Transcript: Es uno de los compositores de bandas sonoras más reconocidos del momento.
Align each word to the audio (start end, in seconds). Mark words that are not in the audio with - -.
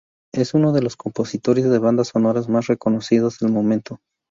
Es 0.33 0.55
uno 0.55 0.73
de 0.73 0.81
los 0.81 0.95
compositores 0.95 1.65
de 1.69 1.77
bandas 1.77 2.07
sonoras 2.07 2.49
más 2.49 2.65
reconocidos 2.65 3.37
del 3.37 3.51
momento. 3.51 3.99